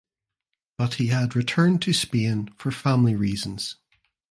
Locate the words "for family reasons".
2.57-3.75